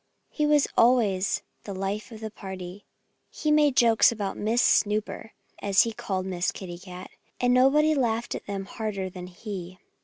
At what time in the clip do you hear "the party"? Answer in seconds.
2.21-2.85